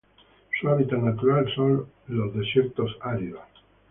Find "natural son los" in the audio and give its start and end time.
0.97-1.87